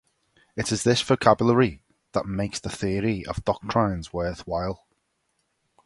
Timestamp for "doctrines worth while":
3.45-4.87